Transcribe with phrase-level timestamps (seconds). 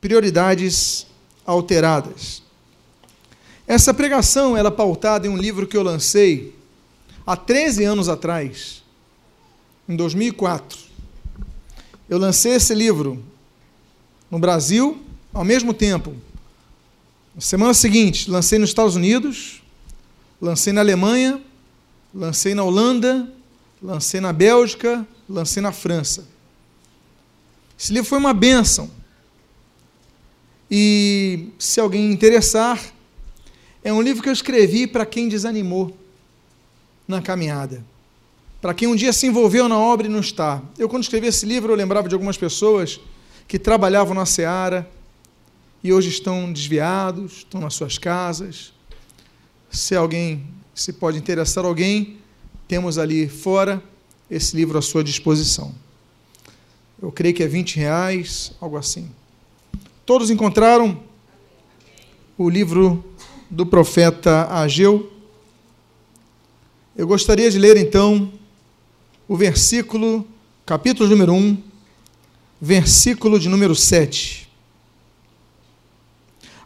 [0.00, 1.06] prioridades
[1.44, 2.42] alteradas.
[3.66, 6.54] Essa pregação ela é pautada em um livro que eu lancei
[7.26, 8.82] há 13 anos atrás,
[9.88, 10.78] em 2004.
[12.08, 13.22] Eu lancei esse livro
[14.30, 15.00] no Brasil,
[15.32, 16.14] ao mesmo tempo.
[17.34, 19.62] Na semana seguinte, lancei nos Estados Unidos,
[20.40, 21.40] lancei na Alemanha,
[22.12, 23.32] lancei na Holanda,
[23.80, 26.26] lancei na Bélgica, lancei na França.
[27.78, 28.90] Esse livro foi uma bênção.
[30.70, 32.80] E se alguém interessar,
[33.82, 35.96] é um livro que eu escrevi para quem desanimou
[37.08, 37.84] na caminhada.
[38.60, 40.62] Para quem um dia se envolveu na obra e não está.
[40.78, 43.00] Eu, quando escrevi esse livro, eu lembrava de algumas pessoas
[43.48, 44.88] que trabalhavam na seara
[45.82, 48.72] e hoje estão desviados, estão nas suas casas.
[49.70, 52.18] Se alguém, se pode interessar alguém,
[52.68, 53.82] temos ali fora
[54.30, 55.74] esse livro à sua disposição.
[57.02, 59.10] Eu creio que é 20 reais, algo assim.
[60.06, 61.02] Todos encontraram
[62.36, 63.04] o livro
[63.48, 65.12] do profeta Ageu?
[66.96, 68.32] Eu gostaria de ler então
[69.28, 70.26] o versículo,
[70.66, 71.62] capítulo número 1,
[72.60, 74.48] versículo de número 7.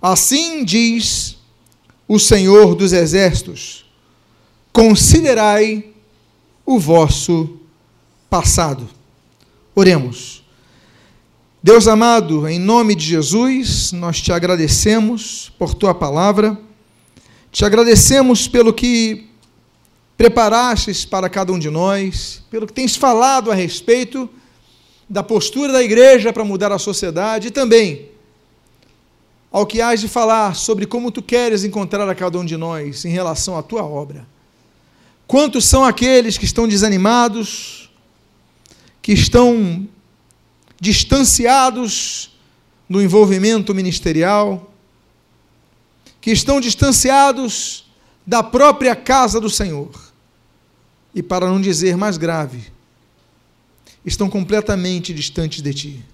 [0.00, 1.36] Assim diz
[2.06, 3.84] o Senhor dos Exércitos:
[4.72, 5.92] considerai
[6.64, 7.58] o vosso
[8.30, 8.88] passado.
[9.74, 10.43] Oremos.
[11.64, 16.60] Deus amado, em nome de Jesus, nós te agradecemos por tua palavra,
[17.50, 19.30] te agradecemos pelo que
[20.14, 24.28] preparastes para cada um de nós, pelo que tens falado a respeito
[25.08, 28.10] da postura da igreja para mudar a sociedade e também
[29.50, 33.06] ao que hás de falar sobre como tu queres encontrar a cada um de nós
[33.06, 34.26] em relação à tua obra.
[35.26, 37.90] Quantos são aqueles que estão desanimados,
[39.00, 39.88] que estão
[40.84, 42.30] distanciados
[42.88, 44.70] do envolvimento ministerial,
[46.20, 47.86] que estão distanciados
[48.26, 49.90] da própria casa do Senhor.
[51.14, 52.70] E para não dizer mais grave,
[54.04, 56.04] estão completamente distantes de ti.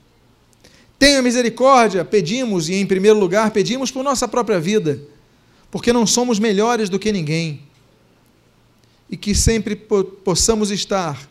[0.97, 5.03] Tenha misericórdia, pedimos, e em primeiro lugar pedimos por nossa própria vida,
[5.69, 7.63] porque não somos melhores do que ninguém
[9.11, 11.29] e que sempre possamos estar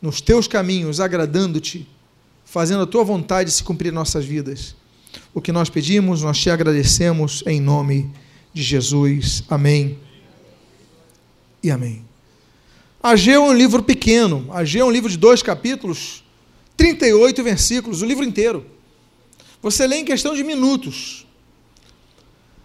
[0.00, 1.86] nos teus caminhos, agradando-te,
[2.52, 4.76] fazendo a tua vontade se cumprir em nossas vidas.
[5.32, 8.10] O que nós pedimos, nós te agradecemos em nome
[8.52, 9.42] de Jesus.
[9.48, 9.98] Amém.
[11.62, 12.04] E amém.
[13.02, 14.46] Ageu é um livro pequeno.
[14.52, 16.22] Ageu é um livro de dois capítulos,
[16.76, 18.66] 38 versículos, o livro inteiro.
[19.62, 21.26] Você lê em questão de minutos.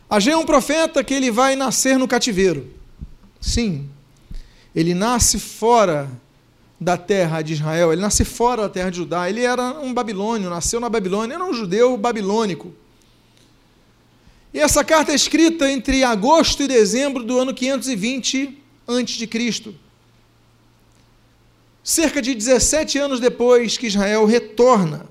[0.09, 2.67] Ageu é um profeta que ele vai nascer no cativeiro.
[3.39, 3.89] Sim,
[4.75, 6.11] ele nasce fora
[6.79, 10.49] da terra de Israel, ele nasce fora da terra de Judá, ele era um babilônio,
[10.49, 12.73] nasceu na Babilônia, era um judeu babilônico.
[14.53, 19.73] E essa carta é escrita entre agosto e dezembro do ano 520 a.C.
[21.83, 25.07] Cerca de 17 anos depois que Israel retorna.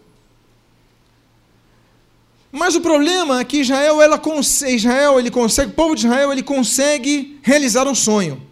[2.53, 4.21] Mas o problema é que Israel, ela,
[4.69, 8.46] Israel ele consegue, o povo de Israel ele consegue realizar um sonho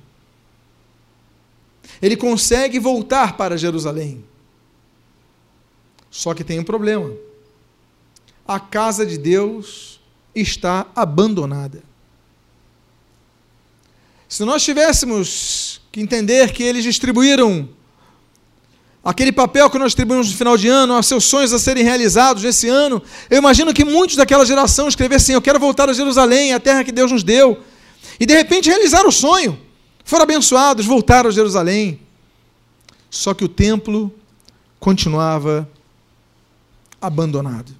[2.04, 4.22] ele consegue voltar para Jerusalém.
[6.10, 7.10] Só que tem um problema.
[8.46, 9.98] A casa de Deus
[10.34, 11.82] está abandonada.
[14.28, 17.70] Se nós tivéssemos que entender que eles distribuíram
[19.02, 22.42] aquele papel que nós distribuímos no final de ano, os seus sonhos a serem realizados
[22.42, 26.60] nesse ano, eu imagino que muitos daquela geração escrevessem: Eu quero voltar a Jerusalém, a
[26.60, 27.62] terra que Deus nos deu.
[28.20, 29.63] E de repente realizaram o sonho
[30.04, 31.98] foram abençoados, voltaram a Jerusalém.
[33.10, 34.12] Só que o templo
[34.78, 35.68] continuava
[37.00, 37.74] abandonado.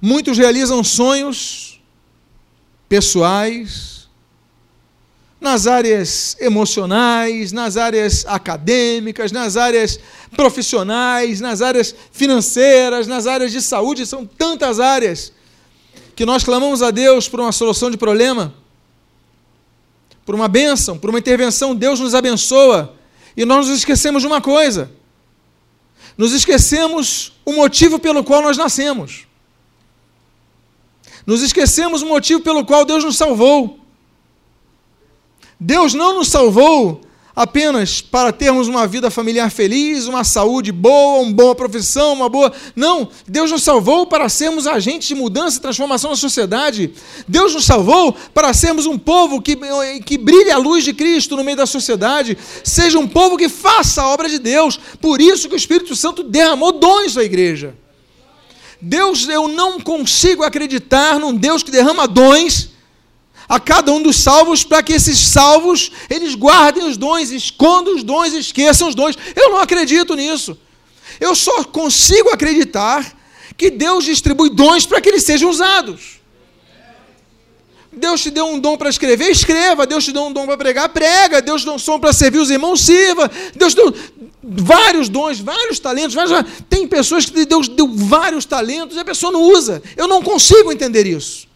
[0.00, 1.80] Muitos realizam sonhos
[2.88, 3.98] pessoais,
[5.40, 10.00] nas áreas emocionais, nas áreas acadêmicas, nas áreas
[10.34, 15.32] profissionais, nas áreas financeiras, nas áreas de saúde, são tantas áreas
[16.16, 18.52] que nós clamamos a Deus por uma solução de problema
[20.28, 22.94] por uma bênção, por uma intervenção, Deus nos abençoa.
[23.34, 24.92] E nós nos esquecemos de uma coisa.
[26.18, 29.26] Nos esquecemos o motivo pelo qual nós nascemos.
[31.26, 33.80] Nos esquecemos o motivo pelo qual Deus nos salvou.
[35.58, 37.00] Deus não nos salvou
[37.38, 42.52] apenas para termos uma vida familiar feliz, uma saúde boa, uma boa profissão, uma boa.
[42.74, 46.92] Não, Deus nos salvou para sermos agentes de mudança e transformação na sociedade.
[47.28, 49.56] Deus nos salvou para sermos um povo que,
[50.04, 54.02] que brilhe a luz de Cristo no meio da sociedade, seja um povo que faça
[54.02, 54.76] a obra de Deus.
[55.00, 57.72] Por isso que o Espírito Santo derramou dons à igreja.
[58.80, 62.70] Deus, eu não consigo acreditar num Deus que derrama dons
[63.48, 68.02] a cada um dos salvos para que esses salvos eles guardem os dons, escondam os
[68.02, 69.16] dons, esqueçam os dons.
[69.34, 70.58] Eu não acredito nisso.
[71.18, 73.16] Eu só consigo acreditar
[73.56, 76.18] que Deus distribui dons para que eles sejam usados.
[77.90, 79.86] Deus te deu um dom para escrever, escreva.
[79.86, 81.40] Deus te deu um dom para pregar, prega.
[81.40, 83.30] Deus te deu um som para servir os irmãos, sirva.
[83.56, 83.94] Deus te deu
[84.42, 86.14] vários dons, vários talentos.
[86.14, 86.44] Vários...
[86.68, 89.82] Tem pessoas que Deus deu vários talentos e a pessoa não usa.
[89.96, 91.47] Eu não consigo entender isso.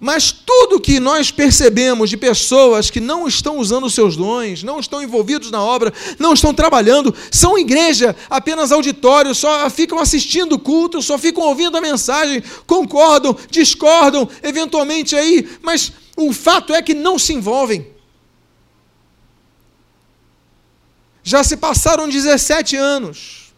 [0.00, 5.02] Mas tudo que nós percebemos de pessoas que não estão usando seus dons, não estão
[5.02, 11.02] envolvidos na obra, não estão trabalhando, são igreja, apenas auditório, só ficam assistindo o culto,
[11.02, 17.18] só ficam ouvindo a mensagem, concordam, discordam, eventualmente aí, mas o fato é que não
[17.18, 17.86] se envolvem.
[21.24, 23.52] Já se passaram 17 anos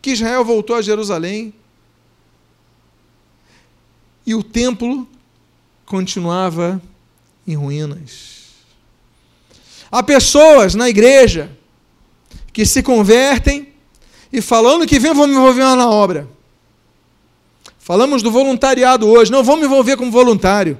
[0.00, 1.52] que Israel voltou a Jerusalém
[4.26, 5.08] e o templo
[5.86, 6.82] continuava
[7.46, 8.36] em ruínas.
[9.90, 11.50] Há pessoas na igreja
[12.52, 13.72] que se convertem
[14.32, 16.28] e falando que vem, vou me envolver na obra.
[17.78, 20.76] Falamos do voluntariado hoje, não vou me envolver como voluntário.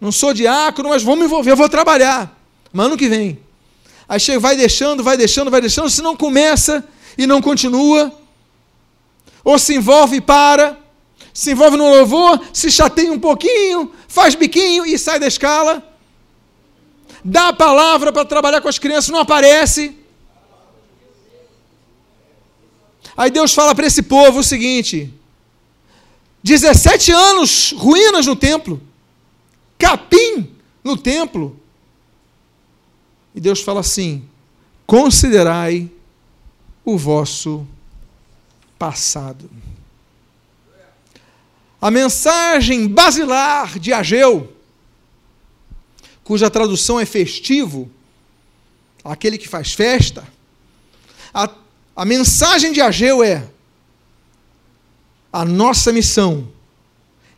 [0.00, 2.36] Não sou diácono, mas vou me envolver, vou trabalhar.
[2.72, 3.38] Mas ano que vem.
[4.08, 6.82] Aí chega, vai deixando, vai deixando, vai deixando, se não começa
[7.16, 8.12] e não continua,
[9.44, 10.81] ou se envolve e para,
[11.32, 15.82] se envolve no louvor, se chateia um pouquinho, faz biquinho e sai da escala.
[17.24, 19.96] Dá a palavra para trabalhar com as crianças, não aparece.
[23.16, 25.12] Aí Deus fala para esse povo o seguinte:
[26.42, 28.80] 17 anos, ruínas no templo,
[29.78, 30.50] capim
[30.82, 31.58] no templo.
[33.34, 34.24] E Deus fala assim:
[34.86, 35.90] considerai
[36.84, 37.66] o vosso
[38.78, 39.48] passado.
[41.82, 44.52] A mensagem basilar de Ageu,
[46.22, 47.90] cuja tradução é festivo,
[49.02, 50.24] aquele que faz festa,
[51.34, 51.50] a,
[51.96, 53.48] a mensagem de Ageu é:
[55.32, 56.48] a nossa missão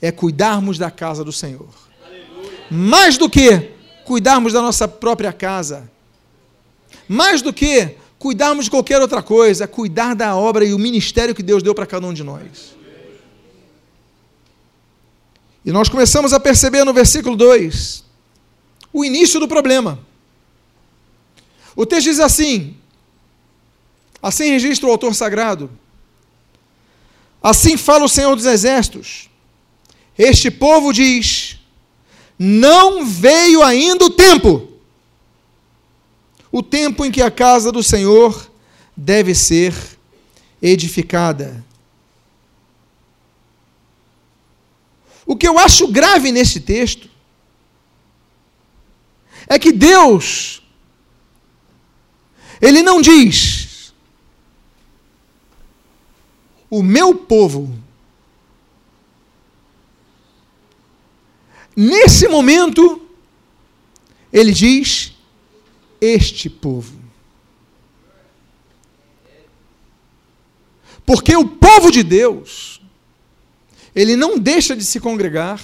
[0.03, 1.71] é cuidarmos da casa do Senhor.
[2.05, 2.67] Aleluia.
[2.71, 3.71] Mais do que
[4.05, 5.91] cuidarmos da nossa própria casa,
[7.09, 11.43] mais do que cuidarmos de qualquer outra coisa, cuidar da obra e o ministério que
[11.43, 12.75] Deus deu para cada um de nós.
[15.65, 18.05] E nós começamos a perceber no versículo 2
[18.93, 19.99] o início do problema.
[21.75, 22.77] O texto diz assim:
[24.23, 25.71] assim registra o autor sagrado.
[27.43, 29.29] Assim fala o Senhor dos Exércitos.
[30.17, 31.59] Este povo diz:
[32.39, 34.69] Não veio ainda o tempo,
[36.53, 38.51] o tempo em que a casa do Senhor
[38.97, 39.75] deve ser
[40.63, 41.65] edificada.
[45.27, 47.09] O que eu acho grave nesse texto
[49.47, 50.63] é que Deus,
[52.61, 53.95] Ele não diz,
[56.69, 57.73] o meu povo,
[61.77, 63.09] nesse momento,
[64.33, 65.15] Ele diz,
[66.01, 67.03] este povo.
[71.07, 72.74] Porque o povo de Deus,
[73.95, 75.61] ele não deixa de se congregar,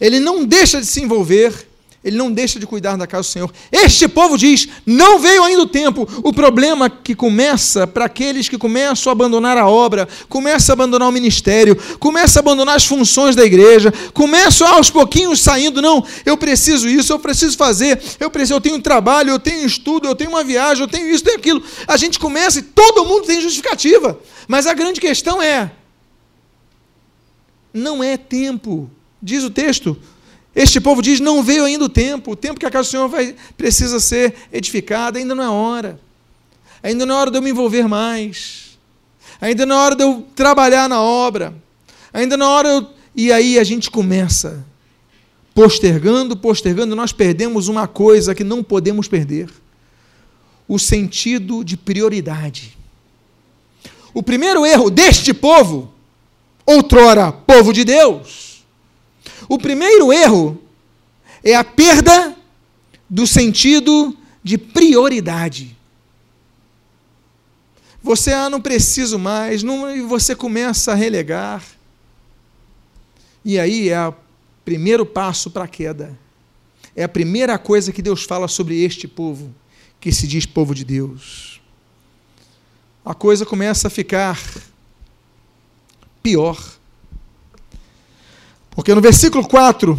[0.00, 1.68] ele não deixa de se envolver,
[2.04, 3.52] ele não deixa de cuidar da casa do Senhor.
[3.72, 6.08] Este povo diz: não veio ainda o tempo.
[6.22, 11.08] O problema que começa para aqueles que começam a abandonar a obra, começam a abandonar
[11.08, 15.82] o ministério, começam a abandonar as funções da igreja, começam aos pouquinhos saindo.
[15.82, 20.06] Não, eu preciso isso, eu preciso fazer, eu preciso, eu tenho trabalho, eu tenho estudo,
[20.06, 21.62] eu tenho uma viagem, eu tenho isso, tenho aquilo.
[21.86, 24.18] A gente começa e todo mundo tem justificativa.
[24.46, 25.72] Mas a grande questão é:
[27.72, 28.90] não é tempo.
[29.22, 29.96] Diz o texto.
[30.54, 33.08] Este povo diz: não veio ainda o tempo, o tempo que a casa do Senhor
[33.08, 36.00] vai, precisa ser edificada, ainda não é hora.
[36.82, 38.78] Ainda não é hora de eu me envolver mais.
[39.40, 41.54] Ainda não é hora de eu trabalhar na obra.
[42.12, 42.68] Ainda não é hora.
[42.68, 42.90] Eu...
[43.14, 44.64] E aí a gente começa
[45.54, 49.50] postergando, postergando, nós perdemos uma coisa que não podemos perder:
[50.66, 52.76] o sentido de prioridade.
[54.14, 55.92] O primeiro erro deste povo
[56.68, 58.62] outrora povo de Deus.
[59.48, 60.62] O primeiro erro
[61.42, 62.36] é a perda
[63.08, 65.74] do sentido de prioridade.
[68.02, 71.64] Você, ah, não preciso mais, não, e você começa a relegar.
[73.42, 74.14] E aí é o
[74.62, 76.18] primeiro passo para a queda.
[76.94, 79.54] É a primeira coisa que Deus fala sobre este povo,
[79.98, 81.62] que se diz povo de Deus.
[83.04, 84.38] a coisa começa a ficar
[86.28, 86.62] pior.
[88.70, 89.98] Porque no versículo 4,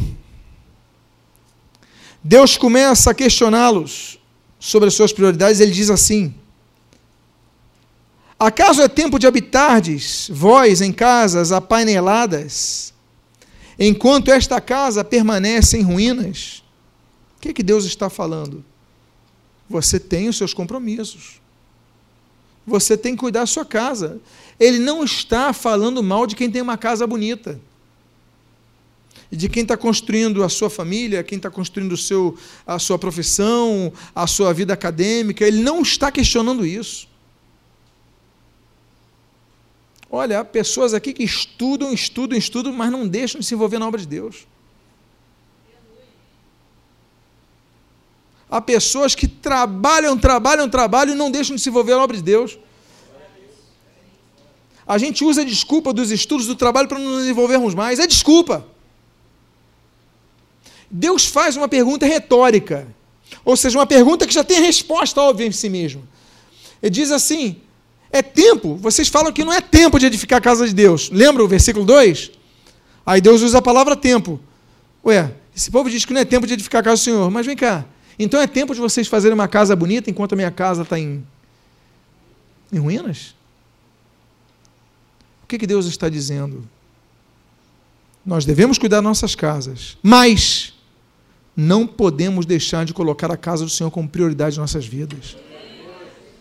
[2.23, 4.19] Deus começa a questioná-los
[4.59, 6.35] sobre as suas prioridades, ele diz assim:
[8.37, 12.93] Acaso é tempo de habitardes, vós em casas apaineladas,
[13.79, 16.63] enquanto esta casa permanece em ruínas?
[17.37, 18.63] O que, é que Deus está falando?
[19.67, 21.38] Você tem os seus compromissos.
[22.69, 24.21] Você tem que cuidar da sua casa.
[24.59, 27.59] Ele não está falando mal de quem tem uma casa bonita.
[29.31, 32.97] E de quem está construindo a sua família, quem está construindo o seu, a sua
[32.97, 35.45] profissão, a sua vida acadêmica.
[35.45, 37.07] Ele não está questionando isso.
[40.09, 43.87] Olha, há pessoas aqui que estudam, estudam, estudam, mas não deixam de se envolver na
[43.87, 44.47] obra de Deus.
[48.49, 52.23] Há pessoas que trabalham, trabalham, trabalham e não deixam de se envolver na obra de
[52.23, 52.57] Deus.
[54.87, 57.99] A gente usa a desculpa dos estudos do trabalho para não nos envolvermos mais.
[57.99, 58.65] É desculpa.
[60.89, 62.87] Deus faz uma pergunta retórica.
[63.45, 66.07] Ou seja, uma pergunta que já tem resposta óbvia em si mesmo.
[66.81, 67.57] Ele diz assim:
[68.11, 68.75] é tempo.
[68.77, 71.11] Vocês falam que não é tempo de edificar a casa de Deus.
[71.11, 72.31] Lembra o versículo 2?
[73.05, 74.39] Aí Deus usa a palavra tempo.
[75.05, 77.29] Ué, esse povo diz que não é tempo de edificar a casa do Senhor.
[77.29, 77.85] Mas vem cá.
[78.19, 81.25] Então é tempo de vocês fazerem uma casa bonita enquanto a minha casa está em,
[82.71, 83.33] em ruínas?
[85.43, 86.67] O que, que Deus está dizendo?
[88.25, 90.73] Nós devemos cuidar nossas casas, mas
[91.55, 95.37] não podemos deixar de colocar a casa do Senhor como prioridade em nossas vidas.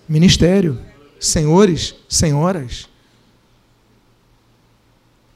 [0.08, 0.78] Ministério
[1.18, 2.88] senhores, senhoras.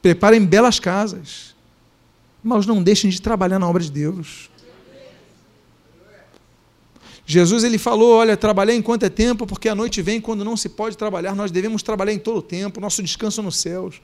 [0.01, 1.55] Preparem belas casas,
[2.43, 4.51] mas não deixem de trabalhar na obra de Deus.
[7.25, 10.69] Jesus ele falou: Olha, trabalhei enquanto é tempo, porque a noite vem quando não se
[10.69, 11.35] pode trabalhar.
[11.35, 14.01] Nós devemos trabalhar em todo o tempo, nosso descanso nos céus.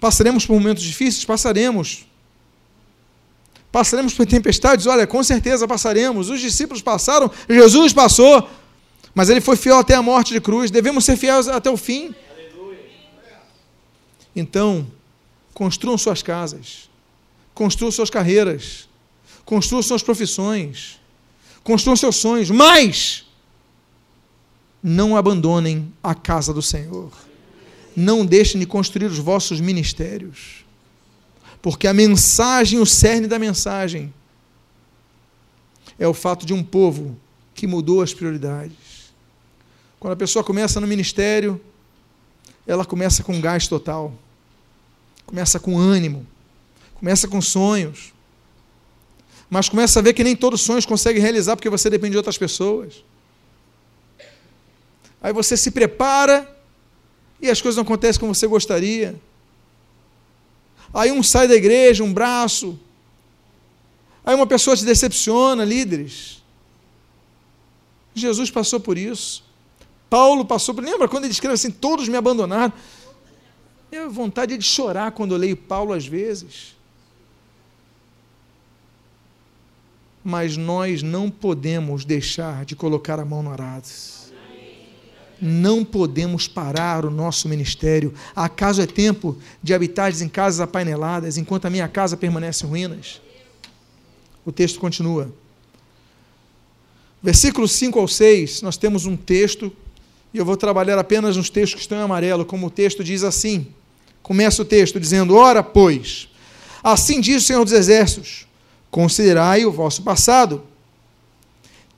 [0.00, 1.24] Passaremos por momentos difíceis?
[1.24, 2.06] Passaremos.
[3.70, 4.86] Passaremos por tempestades?
[4.86, 6.30] Olha, com certeza passaremos.
[6.30, 8.48] Os discípulos passaram, Jesus passou
[9.18, 12.14] mas ele foi fiel até a morte de cruz, devemos ser fiéis até o fim.
[14.34, 14.86] Então,
[15.52, 16.88] construam suas casas,
[17.52, 18.88] construam suas carreiras,
[19.44, 20.97] construam suas profissões,
[21.68, 23.26] construam seus sonhos, mas
[24.82, 27.12] não abandonem a casa do Senhor.
[27.94, 30.64] Não deixem de construir os vossos ministérios.
[31.60, 34.14] Porque a mensagem, o cerne da mensagem,
[35.98, 37.14] é o fato de um povo
[37.54, 39.12] que mudou as prioridades.
[40.00, 41.60] Quando a pessoa começa no ministério,
[42.66, 44.14] ela começa com gás total,
[45.26, 46.26] começa com ânimo,
[46.94, 48.14] começa com sonhos,
[49.50, 52.16] mas começa a ver que nem todos os sonhos consegue realizar porque você depende de
[52.18, 53.02] outras pessoas.
[55.22, 56.48] Aí você se prepara
[57.40, 59.18] e as coisas não acontecem como você gostaria.
[60.92, 62.78] Aí um sai da igreja, um braço.
[64.24, 66.42] Aí uma pessoa te decepciona, líderes.
[68.14, 69.44] Jesus passou por isso.
[70.10, 70.84] Paulo passou por.
[70.84, 72.72] Lembra quando ele escreve assim: todos me abandonaram?
[73.90, 76.77] Minha vontade de chorar quando eu leio Paulo às vezes.
[80.28, 83.88] Mas nós não podemos deixar de colocar a mão no arado.
[85.40, 88.12] Não podemos parar o nosso ministério.
[88.36, 93.22] Acaso é tempo de habitares em casas apaineladas, enquanto a minha casa permanece em ruínas?
[94.44, 95.32] O texto continua.
[97.22, 99.72] Versículos 5 ao 6, nós temos um texto
[100.34, 103.24] e eu vou trabalhar apenas nos textos que estão em amarelo, como o texto diz
[103.24, 103.68] assim.
[104.22, 106.28] Começa o texto dizendo: Ora, pois,
[106.84, 108.46] assim diz o Senhor dos Exércitos:
[108.90, 110.64] considerai o vosso passado.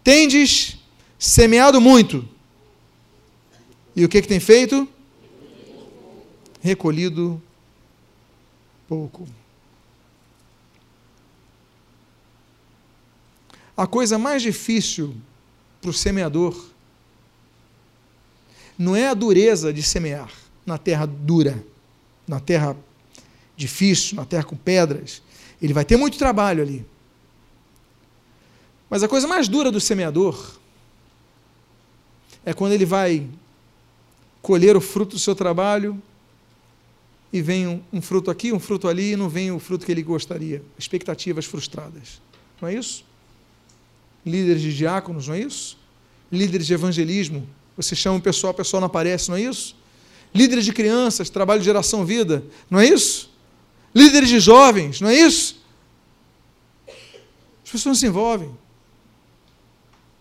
[0.03, 0.79] Tendes
[1.19, 2.29] semeado muito.
[3.95, 4.89] E o que, que tem feito?
[6.61, 7.41] Recolhido
[8.89, 9.29] pouco.
[13.77, 15.15] A coisa mais difícil
[15.81, 16.67] para o semeador
[18.79, 20.31] não é a dureza de semear
[20.67, 21.65] na terra dura,
[22.27, 22.77] na terra
[23.57, 25.23] difícil, na terra com pedras.
[25.61, 26.87] Ele vai ter muito trabalho ali.
[28.89, 30.57] Mas a coisa mais dura do semeador
[32.45, 33.29] é quando ele vai
[34.43, 36.01] colher o fruto do seu trabalho
[37.33, 39.93] e vem um, um, fruto aqui, um fruto ali, e não vem o fruto que
[39.93, 40.63] ele gostaria.
[40.79, 42.21] Expectativas frustradas.
[42.61, 43.05] Não é isso?
[44.27, 45.79] Líderes de diáconos, não é isso?
[46.33, 47.47] Líderes de evangelismo
[47.83, 49.75] você chama o pessoal, o pessoal não aparece, não é isso?
[50.35, 53.30] Líderes de crianças, trabalho de geração vida, não é isso?
[53.95, 55.61] Líderes de jovens, não é isso?
[56.87, 58.57] As pessoas não se envolvem.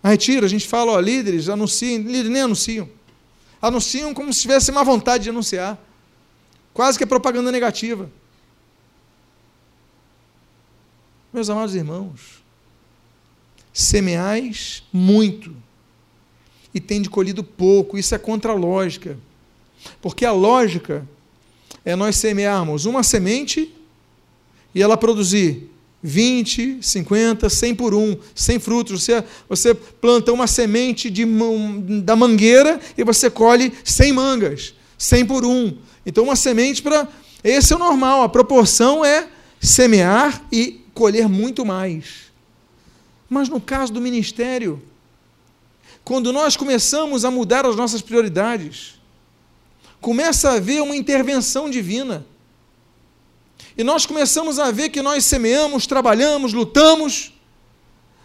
[0.02, 2.90] A retiro, a gente fala, ó, líderes anunciam, líderes nem anunciam.
[3.62, 5.78] Anunciam como se tivesse má vontade de anunciar.
[6.74, 8.10] Quase que é propaganda negativa.
[11.32, 12.42] Meus amados irmãos,
[13.74, 15.56] semeais muito
[16.74, 17.98] e tende colhido pouco.
[17.98, 19.18] Isso é contra a lógica.
[20.02, 21.08] Porque a lógica
[21.84, 23.74] é nós semearmos uma semente
[24.74, 25.70] e ela produzir
[26.02, 29.04] 20, 50, 100 por um, 100 frutos.
[29.04, 31.26] Você, você planta uma semente de,
[32.04, 35.78] da mangueira e você colhe 100 mangas, 100 por um.
[36.06, 37.08] Então, uma semente para.
[37.44, 39.28] Esse é o normal, a proporção é
[39.62, 42.30] semear e colher muito mais.
[43.30, 44.82] Mas no caso do ministério,
[46.04, 48.99] quando nós começamos a mudar as nossas prioridades,
[50.02, 52.26] começa a haver uma intervenção divina.
[53.78, 57.34] E nós começamos a ver que nós semeamos, trabalhamos, lutamos,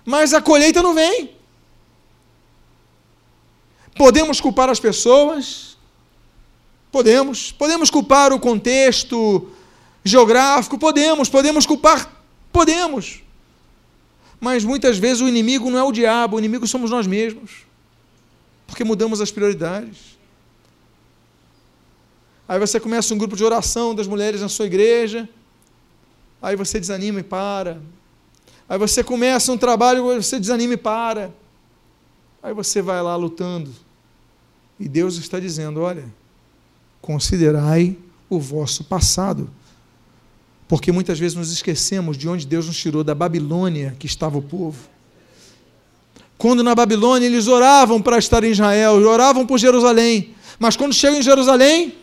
[0.04, 1.30] mas a colheita não vem.
[3.96, 5.76] Podemos culpar as pessoas?
[6.90, 7.52] Podemos.
[7.52, 9.48] Podemos culpar o contexto
[10.02, 10.78] geográfico?
[10.78, 11.28] Podemos.
[11.28, 12.10] Podemos culpar?
[12.52, 13.22] Podemos.
[14.40, 17.62] Mas muitas vezes o inimigo não é o diabo, o inimigo somos nós mesmos.
[18.66, 20.13] Porque mudamos as prioridades.
[22.48, 25.28] Aí você começa um grupo de oração das mulheres na sua igreja
[26.44, 27.80] aí você desanima e para.
[28.68, 31.32] Aí você começa um trabalho, você desanima e para.
[32.42, 33.70] Aí você vai lá lutando.
[34.78, 36.04] E Deus está dizendo: olha,
[37.00, 37.96] considerai
[38.28, 39.50] o vosso passado.
[40.68, 44.42] Porque muitas vezes nos esquecemos de onde Deus nos tirou, da Babilônia que estava o
[44.42, 44.88] povo.
[46.36, 51.20] Quando na Babilônia eles oravam para estar em Israel, oravam por Jerusalém, mas quando chegam
[51.20, 51.94] em Jerusalém,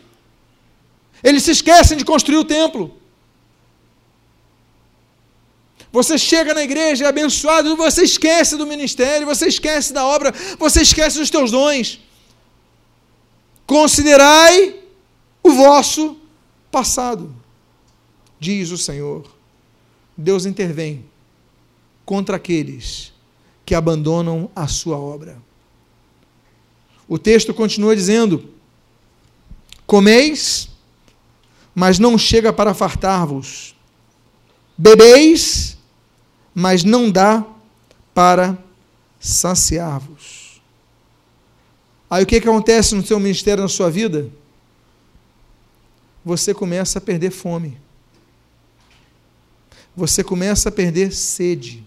[1.24, 3.00] eles se esquecem de construir o templo.
[5.92, 10.82] Você chega na igreja, é abençoado, você esquece do ministério, você esquece da obra, você
[10.82, 12.00] esquece dos teus dons.
[13.68, 14.80] Considerai
[15.44, 16.18] o vosso
[16.72, 17.36] passado,
[18.40, 19.30] diz o Senhor.
[20.16, 21.06] Deus intervém
[22.06, 23.12] contra aqueles
[23.66, 25.42] que abandonam a sua obra.
[27.08, 28.50] O texto continua dizendo:
[29.86, 30.70] Comeis,
[31.74, 33.76] mas não chega para fartar-vos.
[34.78, 35.78] Bebeis,
[36.54, 37.46] mas não dá
[38.14, 38.58] para
[39.20, 40.62] saciar-vos.
[42.10, 44.30] Aí o que, que acontece no seu ministério, na sua vida?
[46.26, 47.78] Você começa a perder fome.
[49.96, 51.84] Você começa a perder sede.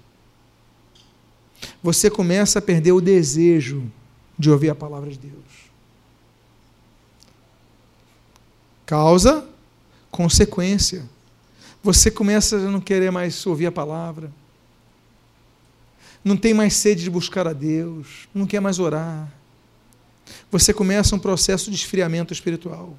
[1.83, 3.90] Você começa a perder o desejo
[4.38, 5.35] de ouvir a palavra de Deus.
[8.87, 9.47] Causa,
[10.14, 11.05] consequência.
[11.83, 14.31] Você começa a não querer mais ouvir a palavra
[16.24, 19.31] não tem mais sede de buscar a Deus, não quer mais orar.
[20.50, 22.98] Você começa um processo de esfriamento espiritual.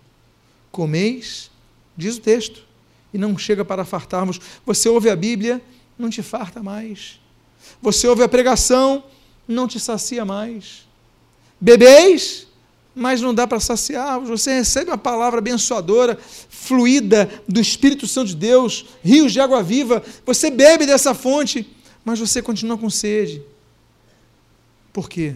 [0.71, 1.49] Comeis,
[1.97, 2.63] diz o texto,
[3.11, 4.39] e não chega para fartarmos.
[4.63, 5.59] Você ouve a Bíblia,
[5.97, 7.19] não te farta mais.
[7.81, 9.03] Você ouve a pregação,
[9.47, 10.85] não te sacia mais.
[11.59, 12.44] Bebeis,
[12.95, 14.19] mas não dá para saciar.
[14.21, 16.17] Você recebe uma palavra abençoadora,
[16.49, 20.01] fluida do Espírito Santo de Deus, rios de água viva.
[20.25, 21.67] Você bebe dessa fonte,
[22.05, 23.43] mas você continua com sede.
[24.93, 25.35] Por quê?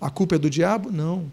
[0.00, 0.90] A culpa é do diabo?
[0.92, 1.30] Não.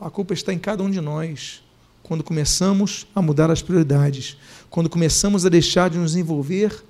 [0.00, 1.62] A culpa está em cada um de nós.
[2.02, 4.38] Quando começamos a mudar as prioridades,
[4.70, 6.82] quando começamos a deixar de nos envolver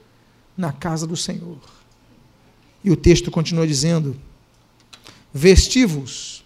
[0.56, 1.58] na casa do Senhor.
[2.84, 4.16] E o texto continua dizendo:
[5.32, 6.44] Vestivos,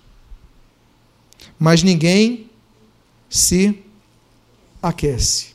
[1.63, 2.51] mas ninguém
[3.31, 3.85] se
[4.83, 5.55] aquece.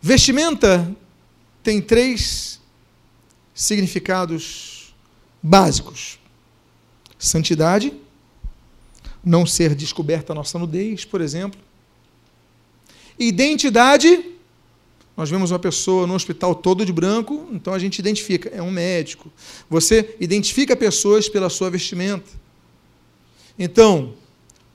[0.00, 0.96] Vestimenta
[1.62, 2.58] tem três
[3.54, 4.94] significados
[5.42, 6.18] básicos:
[7.18, 7.92] santidade,
[9.22, 11.60] não ser descoberta a nossa nudez, por exemplo.
[13.18, 14.38] Identidade,
[15.16, 18.70] nós vemos uma pessoa no hospital todo de branco, então a gente identifica, é um
[18.70, 19.30] médico.
[19.68, 22.30] Você identifica pessoas pela sua vestimenta.
[23.58, 24.14] Então,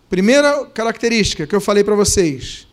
[0.10, 2.67] primeira característica que eu falei para vocês: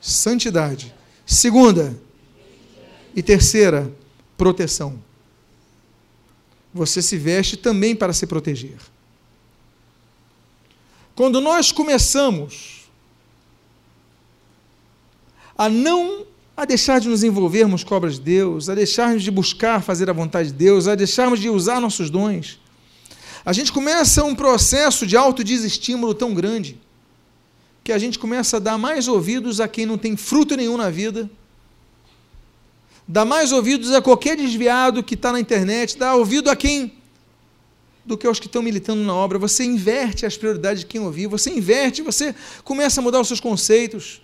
[0.00, 0.94] santidade.
[1.24, 1.98] Segunda
[3.14, 3.90] e terceira,
[4.36, 5.02] proteção.
[6.72, 8.78] Você se veste também para se proteger.
[11.14, 12.79] Quando nós começamos
[15.60, 16.24] a não
[16.56, 20.12] a deixar de nos envolvermos com obras de Deus, a deixarmos de buscar fazer a
[20.14, 22.58] vontade de Deus, a deixarmos de usar nossos dons,
[23.44, 26.80] a gente começa um processo de autodesestímulo tão grande
[27.84, 30.88] que a gente começa a dar mais ouvidos a quem não tem fruto nenhum na
[30.88, 31.30] vida,
[33.06, 36.94] dá mais ouvidos a qualquer desviado que está na internet, dá ouvido a quem
[38.02, 39.38] do que aos que estão militando na obra.
[39.38, 43.40] Você inverte as prioridades de quem ouvir, você inverte, você começa a mudar os seus
[43.40, 44.22] conceitos.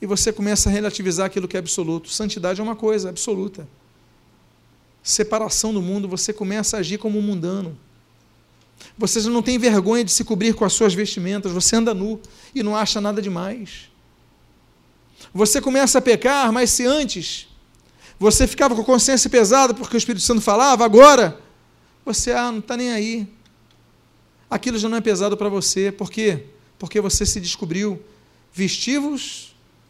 [0.00, 2.08] E você começa a relativizar aquilo que é absoluto.
[2.08, 3.68] Santidade é uma coisa absoluta.
[5.02, 7.76] Separação do mundo, você começa a agir como um mundano.
[8.96, 12.20] Você não tem vergonha de se cobrir com as suas vestimentas, você anda nu
[12.54, 13.90] e não acha nada demais.
[15.32, 17.48] Você começa a pecar, mas se antes
[18.18, 21.40] você ficava com a consciência pesada porque o Espírito Santo falava, agora
[22.04, 23.28] você ah, não está nem aí.
[24.50, 25.92] Aquilo já não é pesado para você.
[25.92, 26.44] Por quê?
[26.78, 28.02] Porque você se descobriu
[28.52, 29.47] vestivos,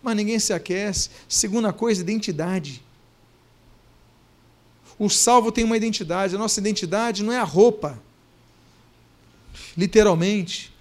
[0.08, 1.10] mas ninguém se aquece.
[1.28, 2.82] Segunda coisa, identidade.
[4.98, 6.34] O salvo tem uma identidade.
[6.34, 8.00] A nossa identidade não é a roupa,
[9.76, 10.72] literalmente.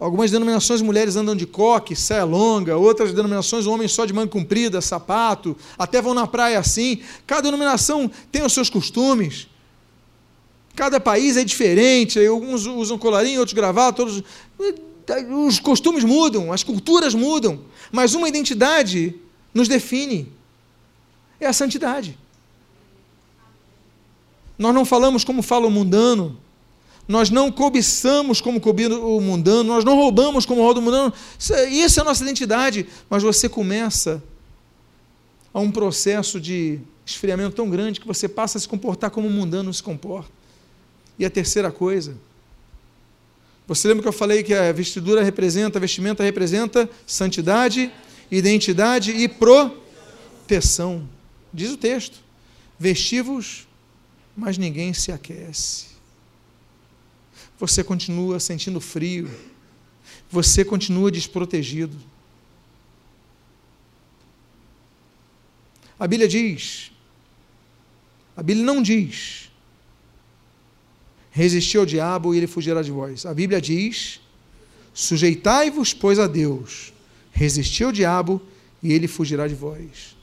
[0.00, 4.80] Algumas denominações mulheres andam de coque, saia longa, outras denominações homens só de manga comprida,
[4.80, 7.00] sapato, até vão na praia assim.
[7.26, 9.46] Cada denominação tem os seus costumes.
[10.74, 14.24] Cada país é diferente, alguns usam colarinho, outros gravata, outros...
[15.46, 17.60] os costumes mudam, as culturas mudam,
[17.94, 19.14] mas uma identidade
[19.54, 20.28] nos define.
[21.38, 22.18] É a santidade.
[24.58, 26.36] Nós não falamos como fala o mundano,
[27.06, 31.12] nós não cobiçamos como cobiça o mundano, nós não roubamos como rouba o mundano.
[31.52, 32.88] É, isso é a nossa identidade.
[33.08, 34.20] Mas você começa
[35.52, 39.30] a um processo de esfriamento tão grande que você passa a se comportar como o
[39.30, 40.32] mundano se comporta.
[41.16, 42.16] E a terceira coisa,
[43.66, 47.90] você lembra que eu falei que a vestidura representa, a vestimenta representa santidade,
[48.30, 51.08] identidade e proteção.
[51.52, 52.18] Diz o texto:
[52.78, 53.66] vestivos,
[54.36, 55.94] mas ninguém se aquece
[57.58, 59.30] você continua sentindo frio,
[60.30, 61.96] você continua desprotegido.
[65.98, 66.90] A Bíblia diz,
[68.36, 69.43] a Bíblia não diz,
[71.34, 73.26] resistir ao diabo e ele fugirá de vós.
[73.26, 74.20] A Bíblia diz,
[74.94, 76.92] sujeitai-vos, pois, a Deus,
[77.32, 78.40] resistir ao diabo
[78.80, 80.16] e ele fugirá de vós.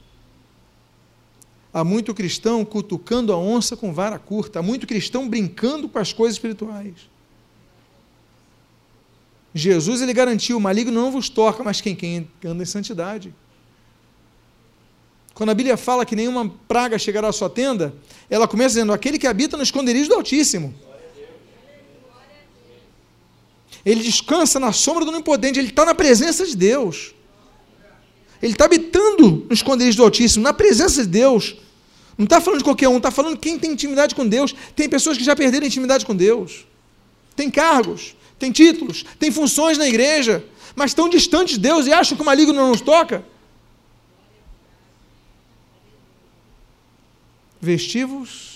[1.70, 6.14] Há muito cristão cutucando a onça com vara curta, há muito cristão brincando com as
[6.14, 6.94] coisas espirituais.
[9.54, 13.34] Jesus ele garantiu: o maligno não vos toca, mas quem, quem anda em santidade.
[15.34, 17.94] Quando a Bíblia fala que nenhuma praga chegará à sua tenda,
[18.30, 20.74] ela começa dizendo: aquele que habita no esconderijo do Altíssimo.
[23.84, 27.14] Ele descansa na sombra do Onipotente, ele está na presença de Deus.
[28.40, 31.56] Ele está habitando no esconderijo do Altíssimo, na presença de Deus.
[32.16, 34.54] Não está falando de qualquer um, está falando de quem tem intimidade com Deus.
[34.76, 36.66] Tem pessoas que já perderam intimidade com Deus.
[37.34, 42.16] Tem cargos, tem títulos, tem funções na igreja, mas estão distantes de Deus e acham
[42.16, 43.24] que o maligno não nos toca.
[47.60, 48.51] Vestivos,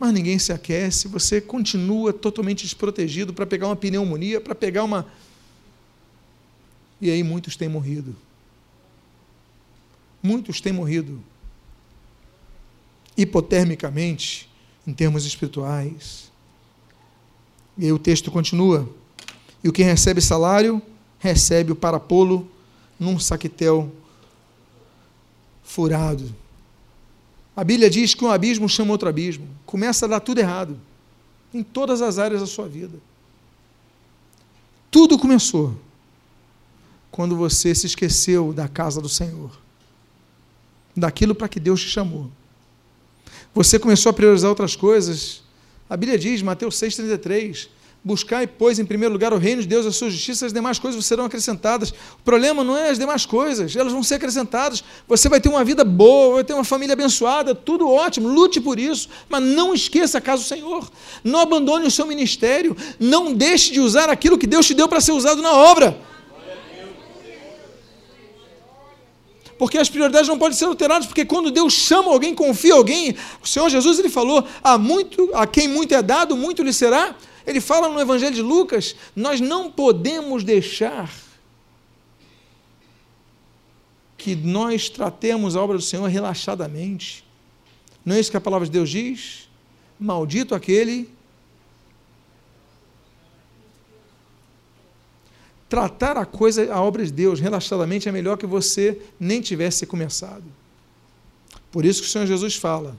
[0.00, 5.06] mas ninguém se aquece, você continua totalmente desprotegido para pegar uma pneumonia, para pegar uma.
[6.98, 8.16] E aí muitos têm morrido.
[10.22, 11.22] Muitos têm morrido
[13.14, 14.48] hipotermicamente,
[14.86, 16.32] em termos espirituais.
[17.76, 18.88] E aí o texto continua.
[19.62, 20.80] E o que recebe salário,
[21.18, 22.50] recebe o para pô-lo
[22.98, 23.92] num saquetel
[25.62, 26.34] furado.
[27.60, 29.46] A Bíblia diz que um abismo chama outro abismo.
[29.66, 30.80] Começa a dar tudo errado.
[31.52, 32.98] Em todas as áreas da sua vida.
[34.90, 35.78] Tudo começou
[37.10, 39.50] quando você se esqueceu da casa do Senhor.
[40.96, 42.30] Daquilo para que Deus te chamou.
[43.52, 45.42] Você começou a priorizar outras coisas
[45.90, 47.66] a Bíblia diz, Mateus 6,33,
[48.02, 51.04] buscai, pois, em primeiro lugar o reino de Deus, a sua justiça, as demais coisas
[51.04, 51.90] serão acrescentadas.
[51.90, 54.82] O problema não é as demais coisas, elas vão ser acrescentadas.
[55.06, 58.78] Você vai ter uma vida boa, vai ter uma família abençoada, tudo ótimo, lute por
[58.78, 60.90] isso, mas não esqueça a casa do Senhor.
[61.22, 65.00] Não abandone o seu ministério, não deixe de usar aquilo que Deus te deu para
[65.00, 66.10] ser usado na obra.
[69.58, 73.46] porque as prioridades não podem ser alteradas, porque quando Deus chama alguém, confia alguém, o
[73.46, 77.14] Senhor Jesus ele falou: a muito, a quem muito é dado, muito lhe será.
[77.50, 81.12] Ele fala no Evangelho de Lucas: nós não podemos deixar
[84.16, 87.24] que nós tratemos a obra do Senhor relaxadamente.
[88.04, 89.48] Não é isso que a palavra de Deus diz?
[89.98, 91.10] Maldito aquele
[95.68, 100.44] tratar a coisa, a obra de Deus, relaxadamente, é melhor que você nem tivesse começado.
[101.72, 102.96] Por isso que o Senhor Jesus fala: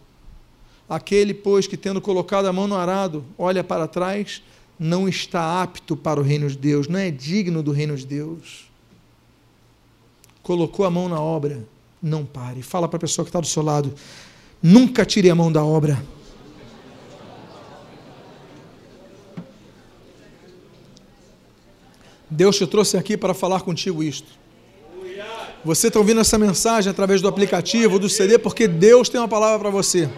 [0.91, 4.43] Aquele, pois, que tendo colocado a mão no arado, olha para trás,
[4.77, 8.69] não está apto para o reino de Deus, não é digno do reino de Deus.
[10.43, 11.63] Colocou a mão na obra,
[12.03, 12.61] não pare.
[12.61, 13.93] Fala para a pessoa que está do seu lado:
[14.61, 16.03] nunca tire a mão da obra.
[22.29, 24.27] Deus te trouxe aqui para falar contigo isto.
[25.63, 29.57] Você está ouvindo essa mensagem através do aplicativo, do CD, porque Deus tem uma palavra
[29.57, 30.09] para você.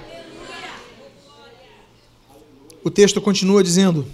[2.83, 4.05] O texto continua dizendo: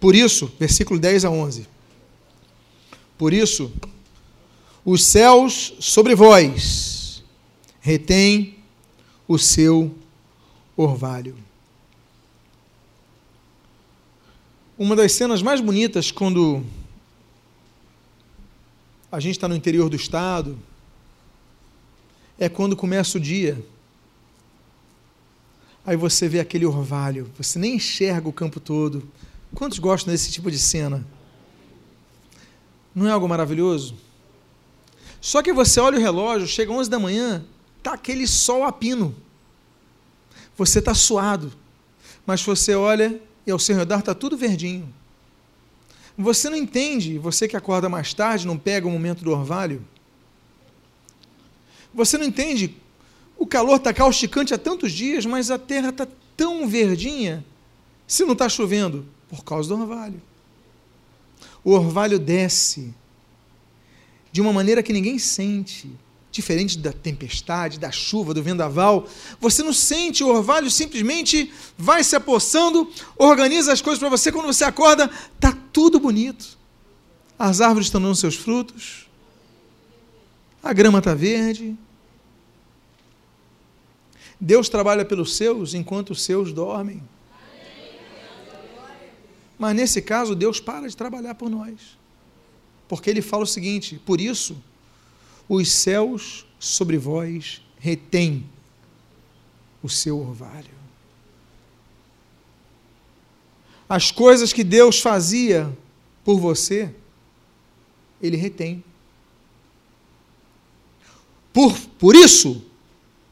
[0.00, 1.66] Por isso, versículo 10 a 11.
[3.16, 3.72] Por isso,
[4.84, 7.22] os céus sobre vós
[7.80, 8.56] retém
[9.26, 9.94] o seu
[10.76, 11.36] orvalho.
[14.78, 16.64] Uma das cenas mais bonitas quando
[19.10, 20.56] a gente está no interior do estado
[22.38, 23.62] é quando começa o dia.
[25.88, 29.08] Aí você vê aquele orvalho, você nem enxerga o campo todo.
[29.54, 31.02] Quantos gostam desse tipo de cena?
[32.94, 33.94] Não é algo maravilhoso?
[35.18, 37.42] Só que você olha o relógio, chega 11 da manhã,
[37.82, 39.16] tá aquele sol a pino.
[40.58, 41.50] Você está suado,
[42.26, 44.92] mas você olha e ao seu redor está tudo verdinho.
[46.18, 49.82] Você não entende, você que acorda mais tarde, não pega o momento do orvalho.
[51.94, 52.76] Você não entende,
[53.48, 56.06] calor está causticante há tantos dias, mas a terra está
[56.36, 57.44] tão verdinha,
[58.06, 60.22] se não está chovendo, por causa do orvalho.
[61.64, 62.94] O orvalho desce
[64.30, 65.90] de uma maneira que ninguém sente
[66.30, 69.08] diferente da tempestade, da chuva, do vendaval.
[69.40, 74.30] Você não sente o orvalho, simplesmente vai se apossando, organiza as coisas para você.
[74.30, 76.56] Quando você acorda, está tudo bonito.
[77.38, 79.06] As árvores estão dando seus frutos,
[80.62, 81.76] a grama está verde.
[84.40, 87.02] Deus trabalha pelos seus enquanto os seus dormem.
[89.58, 91.98] Mas nesse caso, Deus para de trabalhar por nós.
[92.86, 94.56] Porque ele fala o seguinte: por isso
[95.48, 98.44] os céus sobre vós retêm
[99.82, 100.78] o seu orvalho.
[103.88, 105.74] As coisas que Deus fazia
[106.22, 106.94] por você,
[108.20, 108.84] Ele retém.
[111.52, 112.62] Por, por isso,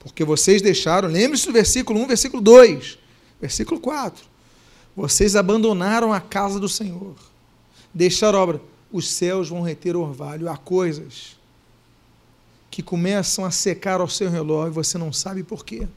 [0.07, 2.99] porque vocês deixaram, lembre-se do versículo 1, versículo 2,
[3.41, 4.25] versículo 4.
[4.95, 7.17] Vocês abandonaram a casa do Senhor,
[7.93, 8.61] deixaram a obra.
[8.93, 10.49] Os céus vão reter orvalho.
[10.49, 11.37] Há coisas
[12.71, 15.89] que começam a secar ao seu relógio e você não sabe por quê.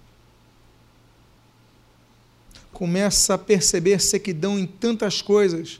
[2.73, 5.79] Começa a perceber sequidão em tantas coisas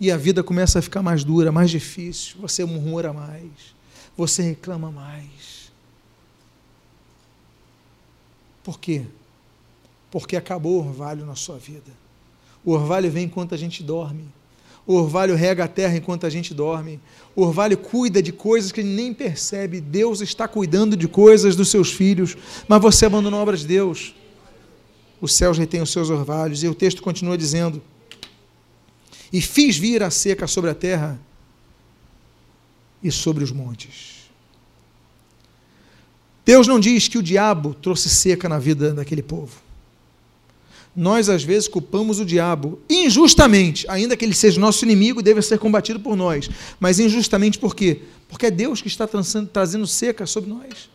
[0.00, 2.36] e a vida começa a ficar mais dura, mais difícil.
[2.40, 3.50] Você murmura mais,
[4.16, 5.57] você reclama mais.
[8.68, 9.00] Por quê?
[10.10, 11.90] Porque acabou o orvalho na sua vida.
[12.62, 14.26] O orvalho vem enquanto a gente dorme.
[14.86, 17.00] O orvalho rega a terra enquanto a gente dorme.
[17.34, 19.80] O orvalho cuida de coisas que nem percebe.
[19.80, 22.36] Deus está cuidando de coisas dos seus filhos,
[22.68, 24.14] mas você abandonou a obra de Deus.
[25.18, 26.62] Os céus retêm os seus orvalhos.
[26.62, 27.80] E o texto continua dizendo:
[29.32, 31.18] E fiz vir a seca sobre a terra
[33.02, 34.17] e sobre os montes.
[36.48, 39.68] Deus não diz que o diabo trouxe seca na vida daquele povo
[40.98, 45.40] nós às vezes culpamos o diabo injustamente, ainda que ele seja nosso inimigo e deva
[45.40, 46.50] ser combatido por nós.
[46.80, 48.02] Mas injustamente por quê?
[48.28, 50.90] Porque é Deus que está trazendo seca sobre nós.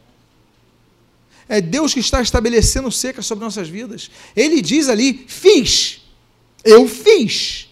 [1.48, 4.12] É Deus que está estabelecendo seca sobre nossas vidas.
[4.36, 6.02] Ele diz ali: fiz,
[6.66, 7.70] eu fiz.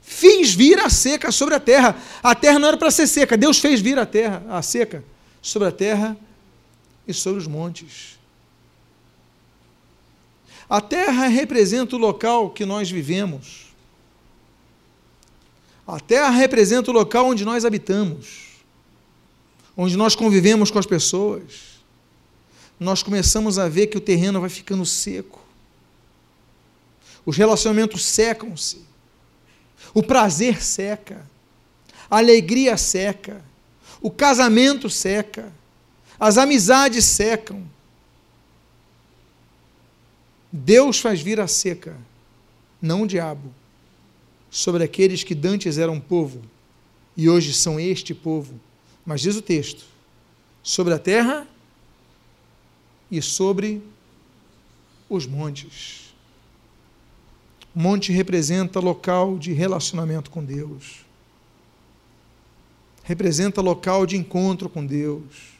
[0.00, 1.96] Fiz vir a seca sobre a terra.
[2.22, 5.02] A terra não era para ser seca, Deus fez vir a terra, a seca,
[5.42, 6.16] sobre a terra
[7.06, 8.18] e sobre os montes.
[10.68, 13.66] A terra representa o local que nós vivemos.
[15.86, 18.62] A terra representa o local onde nós habitamos,
[19.76, 21.74] onde nós convivemos com as pessoas.
[22.80, 25.44] Nós começamos a ver que o terreno vai ficando seco.
[27.24, 28.82] Os relacionamentos secam-se.
[29.92, 31.28] O prazer seca.
[32.10, 33.44] A alegria seca.
[34.00, 35.52] O casamento seca.
[36.24, 37.62] As amizades secam.
[40.50, 41.98] Deus faz vir a seca,
[42.80, 43.52] não o diabo,
[44.50, 46.40] sobre aqueles que dantes eram povo
[47.14, 48.58] e hoje são este povo.
[49.04, 49.84] Mas diz o texto:
[50.62, 51.46] sobre a terra
[53.10, 53.82] e sobre
[55.10, 56.14] os montes.
[57.74, 61.04] Monte representa local de relacionamento com Deus.
[63.02, 65.53] Representa local de encontro com Deus.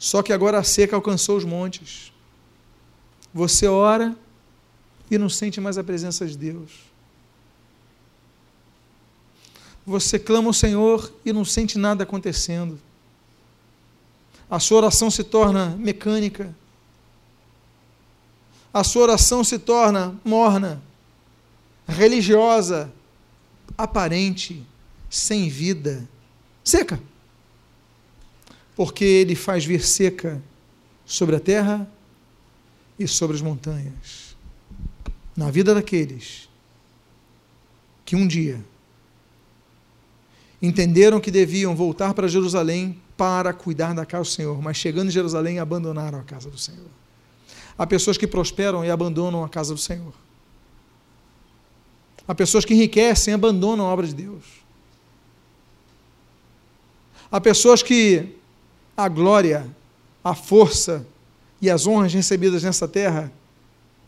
[0.00, 2.10] Só que agora a seca alcançou os montes.
[3.34, 4.16] Você ora
[5.10, 6.70] e não sente mais a presença de Deus.
[9.84, 12.80] Você clama ao Senhor e não sente nada acontecendo.
[14.50, 16.56] A sua oração se torna mecânica.
[18.72, 20.80] A sua oração se torna morna,
[21.86, 22.90] religiosa,
[23.76, 24.64] aparente,
[25.10, 26.08] sem vida,
[26.64, 26.98] seca.
[28.80, 30.42] Porque ele faz vir seca
[31.04, 31.86] sobre a terra
[32.98, 34.34] e sobre as montanhas.
[35.36, 36.48] Na vida daqueles
[38.06, 38.64] que um dia
[40.62, 45.12] entenderam que deviam voltar para Jerusalém para cuidar da casa do Senhor, mas chegando em
[45.12, 46.88] Jerusalém abandonaram a casa do Senhor.
[47.76, 50.14] Há pessoas que prosperam e abandonam a casa do Senhor.
[52.26, 54.42] Há pessoas que enriquecem e abandonam a obra de Deus.
[57.30, 58.39] Há pessoas que
[58.96, 59.68] a glória,
[60.22, 61.06] a força
[61.60, 63.32] e as honras recebidas nessa terra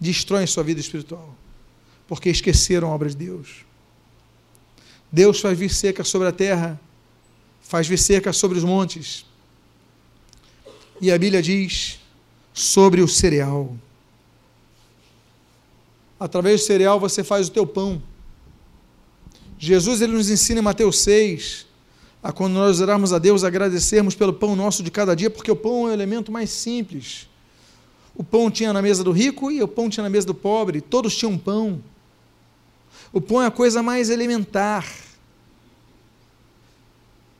[0.00, 1.34] destroem sua vida espiritual,
[2.08, 3.64] porque esqueceram a obra de Deus.
[5.10, 6.80] Deus faz vir seca sobre a terra,
[7.60, 9.26] faz vir seca sobre os montes.
[11.00, 12.00] E a Bíblia diz
[12.52, 13.76] sobre o cereal.
[16.18, 18.02] Através do cereal você faz o teu pão.
[19.58, 21.66] Jesus ele nos ensina em Mateus 6
[22.22, 25.56] a quando nós orarmos a Deus agradecermos pelo pão nosso de cada dia, porque o
[25.56, 27.28] pão é o elemento mais simples.
[28.14, 30.80] O pão tinha na mesa do rico e o pão tinha na mesa do pobre,
[30.80, 31.82] todos tinham pão.
[33.12, 34.86] O pão é a coisa mais elementar.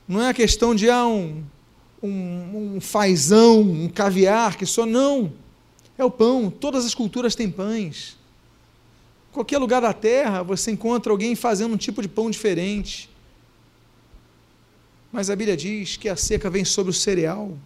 [0.07, 1.43] Não é a questão de ah, um,
[2.01, 5.31] um, um fazão, um caviar, que só não.
[5.97, 6.49] É o pão.
[6.49, 8.17] Todas as culturas têm pães.
[9.31, 13.09] Qualquer lugar da terra você encontra alguém fazendo um tipo de pão diferente.
[15.13, 17.57] Mas a Bíblia diz que a seca vem sobre o cereal.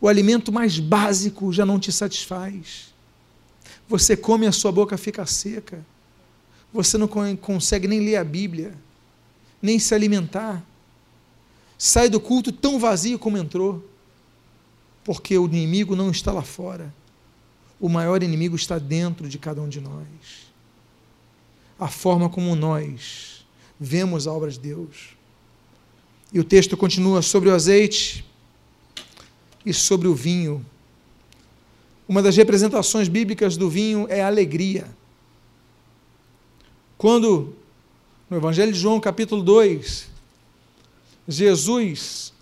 [0.00, 2.94] O alimento mais básico já não te satisfaz.
[3.88, 5.84] Você come e a sua boca fica seca
[6.72, 7.06] você não
[7.36, 8.74] consegue nem ler a Bíblia,
[9.60, 10.64] nem se alimentar.
[11.76, 13.86] Sai do culto tão vazio como entrou,
[15.04, 16.92] porque o inimigo não está lá fora.
[17.78, 20.06] O maior inimigo está dentro de cada um de nós.
[21.78, 23.44] A forma como nós
[23.78, 25.16] vemos a obra de Deus.
[26.32, 28.24] E o texto continua sobre o azeite
[29.66, 30.64] e sobre o vinho.
[32.08, 34.86] Uma das representações bíblicas do vinho é a alegria.
[36.96, 37.54] Quando,
[38.30, 40.08] no Evangelho de João, capítulo 2,
[41.28, 42.32] Jesus,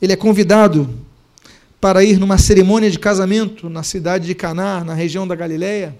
[0.00, 0.88] ele é convidado
[1.80, 5.96] para ir numa cerimônia de casamento na cidade de Caná, na região da Galileia.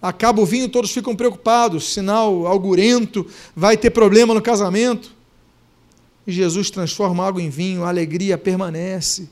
[0.00, 5.15] Acaba o vinho, todos ficam preocupados, sinal augurento, vai ter problema no casamento.
[6.26, 9.28] Jesus transforma água em vinho, a alegria permanece.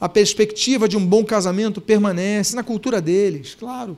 [0.00, 3.96] A perspectiva de um bom casamento permanece na cultura deles, claro.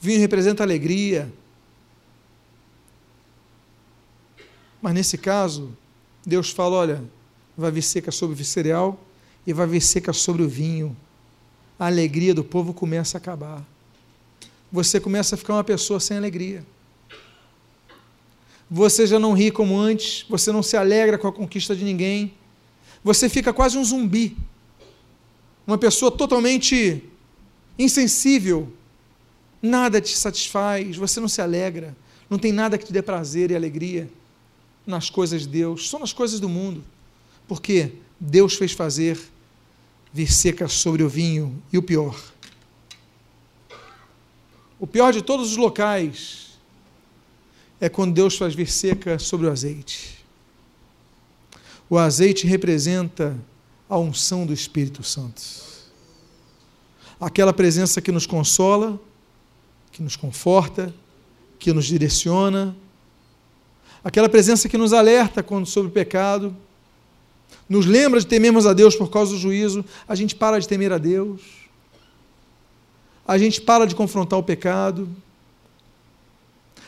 [0.00, 1.32] Vinho representa alegria.
[4.80, 5.70] Mas nesse caso,
[6.26, 7.04] Deus fala: olha,
[7.56, 9.00] vai vir seca sobre o cereal
[9.46, 10.96] e vai vir seca sobre o vinho.
[11.78, 13.64] A alegria do povo começa a acabar.
[14.70, 16.64] Você começa a ficar uma pessoa sem alegria.
[18.74, 22.32] Você já não ri como antes, você não se alegra com a conquista de ninguém.
[23.04, 24.34] Você fica quase um zumbi.
[25.66, 27.04] Uma pessoa totalmente
[27.78, 28.72] insensível
[29.60, 31.94] nada te satisfaz, você não se alegra,
[32.30, 34.10] não tem nada que te dê prazer e alegria
[34.86, 36.82] nas coisas de Deus, só nas coisas do mundo.
[37.46, 39.20] Porque Deus fez fazer
[40.14, 42.18] vir seca sobre o vinho e o pior.
[44.80, 46.41] O pior de todos os locais
[47.82, 50.24] é quando Deus faz vir seca sobre o azeite.
[51.90, 53.36] O azeite representa
[53.88, 55.42] a unção do Espírito Santo.
[57.20, 59.00] Aquela presença que nos consola,
[59.90, 60.94] que nos conforta,
[61.58, 62.76] que nos direciona,
[64.04, 66.56] aquela presença que nos alerta quando sobre o pecado,
[67.68, 70.92] nos lembra de temermos a Deus por causa do juízo, a gente para de temer
[70.92, 71.42] a Deus,
[73.26, 75.08] a gente para de confrontar o pecado,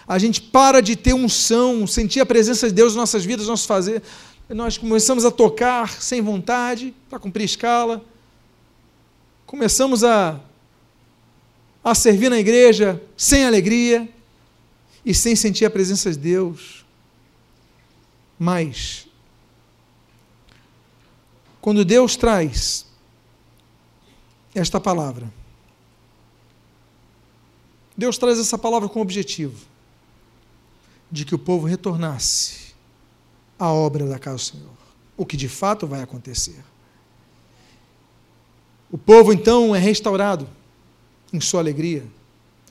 [0.07, 3.67] a gente para de ter unção, sentir a presença de Deus em nossas vidas, nosso
[3.67, 4.03] fazer,
[4.49, 8.05] nós começamos a tocar sem vontade, para cumprir escala,
[9.47, 10.41] começamos a
[11.83, 14.09] a servir na igreja sem alegria
[15.05, 16.83] e sem sentir a presença de Deus.
[18.39, 19.07] Mas,
[21.61, 22.87] quando Deus traz
[24.55, 25.31] esta palavra,
[27.95, 29.74] Deus traz essa palavra com objetivo
[31.11, 32.75] de que o povo retornasse
[33.59, 34.77] à obra da casa do Senhor,
[35.17, 36.63] o que de fato vai acontecer.
[38.91, 40.49] O povo então é restaurado
[41.33, 42.07] em sua alegria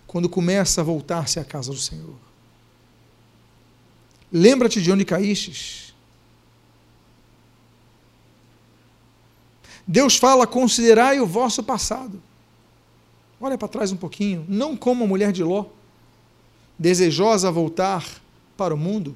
[0.07, 2.15] quando começa a voltar-se à casa do Senhor.
[4.31, 5.93] Lembra-te de onde caístes.
[9.86, 12.21] Deus fala: considerai o vosso passado.
[13.39, 14.45] Olha para trás um pouquinho.
[14.47, 15.65] Não como a mulher de Ló,
[16.79, 18.22] desejosa voltar
[18.64, 19.14] para o mundo,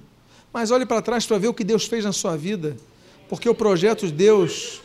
[0.51, 2.75] mas olhe para trás para ver o que Deus fez na sua vida,
[3.29, 4.81] porque o projeto de Deus,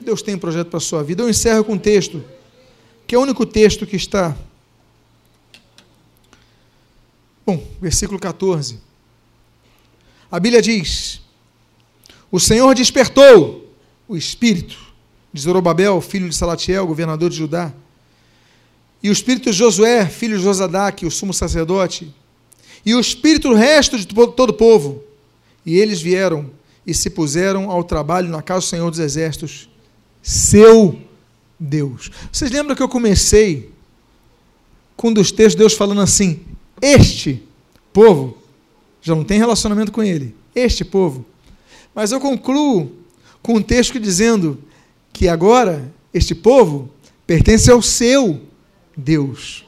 [0.00, 1.22] Deus tem um projeto para a sua vida.
[1.22, 2.24] Eu encerro com um texto,
[3.06, 4.34] que é o único texto que está.
[7.44, 8.80] Bom, versículo 14.
[10.30, 11.20] A Bíblia diz:
[12.30, 13.70] O Senhor despertou
[14.08, 14.78] o espírito
[15.30, 17.70] de Zorobabel, filho de Salatiel, governador de Judá,
[19.02, 22.10] e o espírito de Josué, filho de Josadaque, o sumo sacerdote,
[22.86, 25.02] e o espírito resto de todo o povo.
[25.66, 26.48] E eles vieram
[26.86, 29.68] e se puseram ao trabalho na casa do Senhor dos Exércitos,
[30.22, 30.96] seu
[31.58, 32.12] Deus.
[32.30, 33.72] Vocês lembram que eu comecei
[34.96, 36.40] com um dos textos de Deus falando assim:
[36.80, 37.42] Este
[37.92, 38.38] povo
[39.02, 41.26] já não tem relacionamento com ele, este povo.
[41.92, 42.92] Mas eu concluo
[43.42, 44.62] com um texto dizendo
[45.12, 46.88] que agora este povo
[47.26, 48.40] pertence ao seu
[48.96, 49.65] Deus.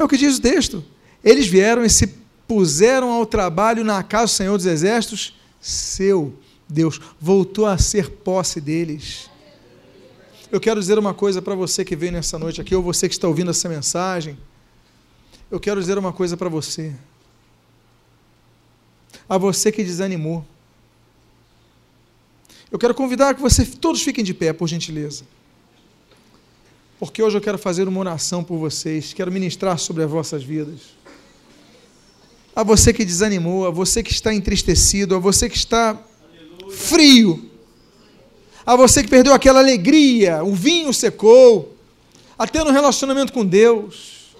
[0.00, 0.82] É o que diz o texto.
[1.22, 2.06] Eles vieram e se
[2.48, 6.34] puseram ao trabalho na casa do Senhor dos Exércitos, seu
[6.66, 6.98] Deus.
[7.20, 9.28] Voltou a ser posse deles.
[10.50, 13.14] Eu quero dizer uma coisa para você que veio nessa noite aqui, ou você que
[13.14, 14.38] está ouvindo essa mensagem.
[15.50, 16.94] Eu quero dizer uma coisa para você.
[19.28, 20.42] A você que desanimou.
[22.72, 25.24] Eu quero convidar que você todos fiquem de pé, por gentileza
[27.00, 30.80] porque hoje eu quero fazer uma oração por vocês, quero ministrar sobre as vossas vidas.
[32.54, 35.98] A você que desanimou, a você que está entristecido, a você que está
[36.70, 37.50] frio,
[38.66, 41.74] a você que perdeu aquela alegria, o vinho secou,
[42.38, 44.36] até no relacionamento com Deus.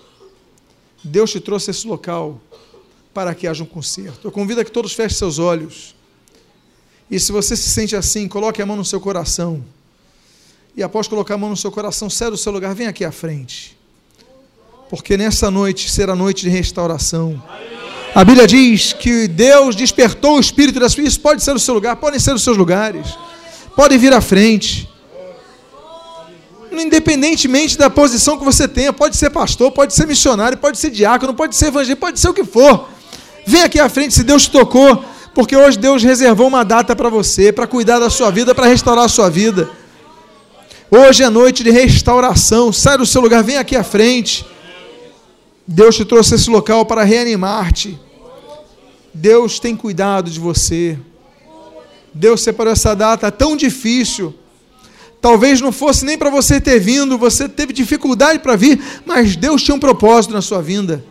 [1.03, 2.39] Deus te trouxe esse local
[3.15, 4.29] para que haja um conserto.
[4.29, 5.95] Eu convido a que todos fechem seus olhos.
[7.11, 9.65] E se você se sente assim, coloque a mão no seu coração.
[10.77, 13.13] E após colocar a mão no seu coração, sai do seu lugar, vem aqui à
[13.13, 13.77] frente.
[14.89, 17.43] Porque nessa noite será noite de restauração.
[18.15, 21.13] A Bíblia diz que Deus despertou o espírito das filhas.
[21.13, 23.07] Isso pode ser o seu lugar, podem ser os seus lugares.
[23.77, 24.89] Podem vir à frente.
[26.73, 31.35] Independentemente da posição que você tenha, pode ser pastor, pode ser missionário, pode ser diácono,
[31.35, 32.89] pode ser evangelista, pode ser o que for.
[33.47, 35.05] Vem aqui à frente se Deus te tocou,
[35.35, 39.05] porque hoje Deus reservou uma data para você, para cuidar da sua vida, para restaurar
[39.05, 39.71] a sua vida.
[40.93, 42.73] Hoje é noite de restauração.
[42.73, 44.45] Sai do seu lugar, vem aqui à frente.
[45.65, 47.97] Deus te trouxe esse local para reanimar-te.
[49.15, 50.99] Deus tem cuidado de você.
[52.13, 54.35] Deus separou essa data tão difícil.
[55.21, 59.63] Talvez não fosse nem para você ter vindo, você teve dificuldade para vir, mas Deus
[59.63, 61.05] tinha um propósito na sua vinda.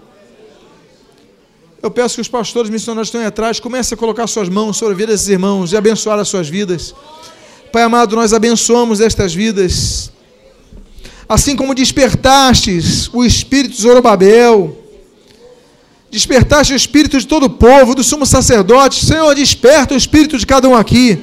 [1.81, 4.75] Eu peço que os pastores missionários que estão aí atrás comecem a colocar suas mãos
[4.75, 6.93] sobre a vida desses irmãos e abençoar as suas vidas.
[7.71, 10.11] Pai amado, nós abençoamos estas vidas.
[11.27, 14.75] Assim como despertastes o espírito de Zorobabel,
[16.09, 20.47] despertaste o espírito de todo o povo, do sumo sacerdote, Senhor, desperta o espírito de
[20.47, 21.21] cada um aqui,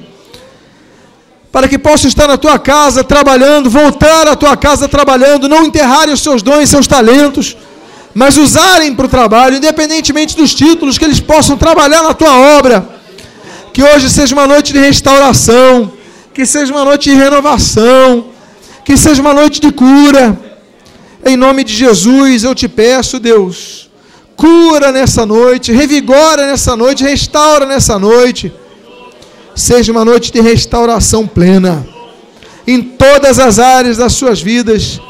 [1.51, 6.14] para que possa estar na tua casa trabalhando, voltar à tua casa trabalhando, não enterrarem
[6.14, 7.57] os seus dons, seus talentos,
[8.14, 12.88] mas usarem para o trabalho, independentemente dos títulos, que eles possam trabalhar na tua obra.
[13.72, 15.95] Que hoje seja uma noite de restauração
[16.37, 18.26] que seja uma noite de renovação,
[18.84, 20.39] que seja uma noite de cura.
[21.24, 23.91] Em nome de Jesus, eu te peço, Deus,
[24.37, 28.53] cura nessa noite, revigora nessa noite, restaura nessa noite.
[29.55, 31.89] Seja uma noite de restauração plena
[32.66, 35.01] em todas as áreas das suas vidas.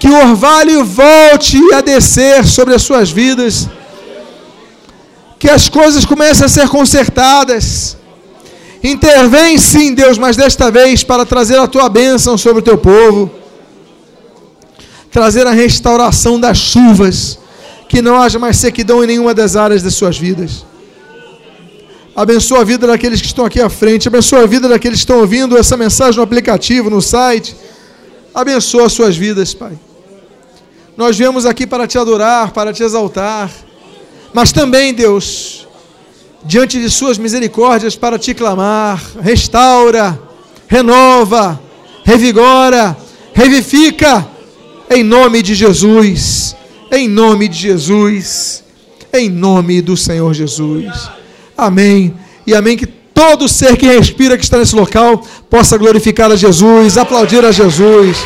[0.00, 3.68] Que o orvalho volte a descer sobre as suas vidas.
[5.38, 7.98] Que as coisas comecem a ser consertadas
[8.82, 13.30] Intervém sim, Deus, mas desta vez para trazer a tua bênção sobre o teu povo,
[15.10, 17.38] trazer a restauração das chuvas,
[17.88, 20.64] que não haja mais sequidão em nenhuma das áreas das suas vidas.
[22.14, 25.20] Abençoa a vida daqueles que estão aqui à frente, abençoa a vida daqueles que estão
[25.20, 27.56] ouvindo essa mensagem no aplicativo, no site.
[28.34, 29.78] Abençoa as suas vidas, Pai.
[30.96, 33.50] Nós viemos aqui para te adorar, para te exaltar,
[34.34, 35.66] mas também, Deus,
[36.44, 39.00] diante de Suas misericórdias para te clamar.
[39.20, 40.18] Restaura,
[40.68, 41.60] renova,
[42.04, 42.96] revigora,
[43.32, 44.26] revifica,
[44.90, 46.54] em nome de Jesus,
[46.90, 48.62] em nome de Jesus,
[49.12, 51.10] em nome do Senhor Jesus.
[51.56, 52.14] Amém.
[52.46, 52.76] E amém.
[52.76, 57.52] Que todo ser que respira, que está nesse local, possa glorificar a Jesus, aplaudir a
[57.52, 58.18] Jesus,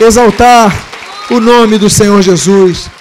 [0.00, 0.86] exaltar
[1.30, 2.97] o nome do Senhor Jesus.